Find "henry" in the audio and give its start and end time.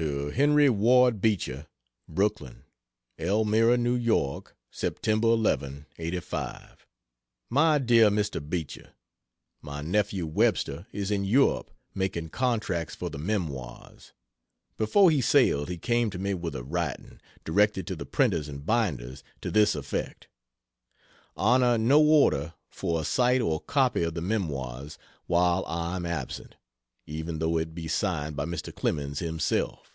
0.30-0.70